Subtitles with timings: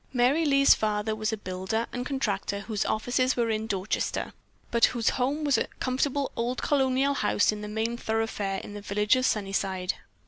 [0.11, 4.33] Merry Lee's father was a builder and contractor whose offices were in Dorchester,
[4.71, 8.81] but whose home was a comfortable old colonial house on the main thoroughfare in the
[8.81, 9.93] village of Sunnyside.